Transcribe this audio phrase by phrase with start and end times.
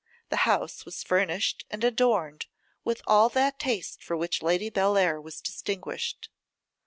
[0.29, 2.47] The house was furnished and adorned
[2.83, 6.29] with all that taste for which Lady Bellair was distinguished.